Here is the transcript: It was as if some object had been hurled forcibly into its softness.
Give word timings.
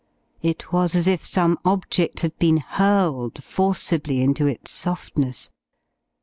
It 0.41 0.73
was 0.73 0.95
as 0.95 1.05
if 1.07 1.23
some 1.23 1.59
object 1.63 2.21
had 2.21 2.35
been 2.39 2.57
hurled 2.57 3.43
forcibly 3.43 4.19
into 4.19 4.47
its 4.47 4.71
softness. 4.71 5.51